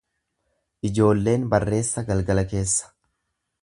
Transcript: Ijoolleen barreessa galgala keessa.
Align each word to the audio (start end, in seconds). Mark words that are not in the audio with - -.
Ijoolleen 0.89 1.45
barreessa 1.53 2.05
galgala 2.11 2.49
keessa. 2.55 2.95